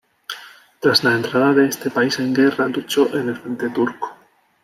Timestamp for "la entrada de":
1.03-1.67